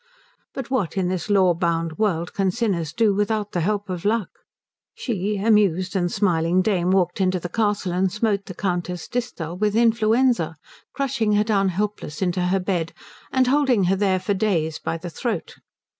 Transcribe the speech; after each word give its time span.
But 0.55 0.71
what 0.71 0.97
in 0.97 1.09
this 1.09 1.29
law 1.29 1.53
bound 1.53 1.99
world 1.99 2.33
can 2.33 2.49
sinners 2.49 2.91
do 2.91 3.13
without 3.13 3.51
the 3.51 3.61
help 3.61 3.87
of 3.87 4.03
Luck? 4.03 4.29
She, 4.95 5.37
amused 5.37 5.95
and 5.95 6.11
smiling 6.11 6.63
dame, 6.63 6.89
walked 6.89 7.21
into 7.21 7.39
the 7.39 7.47
castle 7.49 7.91
and 7.91 8.11
smote 8.11 8.45
the 8.47 8.55
Countess 8.55 9.07
Disthal 9.07 9.55
with 9.59 9.75
influenza, 9.75 10.55
crushing 10.91 11.33
her 11.33 11.43
down 11.43 11.69
helpless 11.69 12.19
into 12.19 12.45
her 12.47 12.59
bed, 12.59 12.93
and 13.31 13.45
holding 13.45 13.83
her 13.83 13.95
there 13.95 14.19
for 14.19 14.33
days 14.33 14.79
by 14.79 14.97
the 14.97 15.11
throat. 15.11 15.57